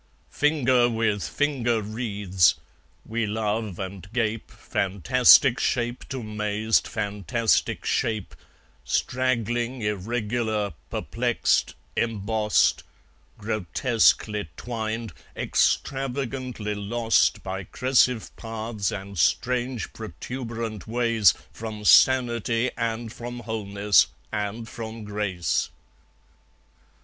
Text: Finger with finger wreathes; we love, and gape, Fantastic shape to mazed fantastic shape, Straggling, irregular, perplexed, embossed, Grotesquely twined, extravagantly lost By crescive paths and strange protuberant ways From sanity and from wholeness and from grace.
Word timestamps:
Finger 0.31 0.89
with 0.89 1.21
finger 1.23 1.79
wreathes; 1.79 2.55
we 3.05 3.27
love, 3.27 3.77
and 3.77 4.11
gape, 4.13 4.49
Fantastic 4.49 5.59
shape 5.59 6.09
to 6.09 6.23
mazed 6.23 6.87
fantastic 6.87 7.85
shape, 7.85 8.33
Straggling, 8.83 9.83
irregular, 9.83 10.73
perplexed, 10.89 11.75
embossed, 11.95 12.81
Grotesquely 13.37 14.49
twined, 14.57 15.13
extravagantly 15.35 16.73
lost 16.73 17.43
By 17.43 17.63
crescive 17.63 18.31
paths 18.35 18.91
and 18.91 19.19
strange 19.19 19.93
protuberant 19.93 20.87
ways 20.87 21.35
From 21.51 21.85
sanity 21.85 22.71
and 22.75 23.13
from 23.13 23.41
wholeness 23.41 24.07
and 24.31 24.67
from 24.67 25.03
grace. 25.03 25.69